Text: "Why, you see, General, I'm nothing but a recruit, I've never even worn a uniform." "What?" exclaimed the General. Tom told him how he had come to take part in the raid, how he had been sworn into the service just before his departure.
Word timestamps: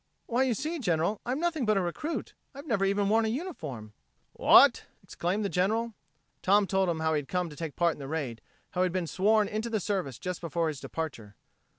"Why, 0.25 0.41
you 0.41 0.55
see, 0.55 0.79
General, 0.79 1.21
I'm 1.27 1.39
nothing 1.39 1.63
but 1.63 1.77
a 1.77 1.79
recruit, 1.81 2.33
I've 2.55 2.65
never 2.65 2.85
even 2.85 3.07
worn 3.07 3.23
a 3.23 3.27
uniform." 3.27 3.93
"What?" 4.33 4.85
exclaimed 5.03 5.45
the 5.45 5.47
General. 5.47 5.93
Tom 6.41 6.65
told 6.65 6.89
him 6.89 7.01
how 7.01 7.13
he 7.13 7.19
had 7.19 7.27
come 7.27 7.51
to 7.51 7.55
take 7.55 7.75
part 7.75 7.93
in 7.93 7.99
the 7.99 8.07
raid, 8.07 8.41
how 8.71 8.81
he 8.81 8.85
had 8.85 8.93
been 8.93 9.05
sworn 9.05 9.47
into 9.47 9.69
the 9.69 9.79
service 9.79 10.17
just 10.17 10.41
before 10.41 10.69
his 10.69 10.79
departure. 10.79 11.35